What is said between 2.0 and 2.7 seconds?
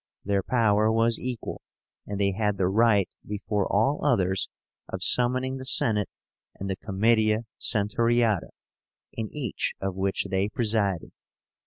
and they had the